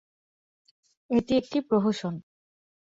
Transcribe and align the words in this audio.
এটি 1.09 1.33
একটি 1.37 1.57
প্রহসন। 1.61 2.13